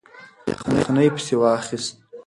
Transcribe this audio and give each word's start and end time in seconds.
یخنۍ 0.51 1.07
پسې 1.15 1.35
واخیست. 1.41 1.93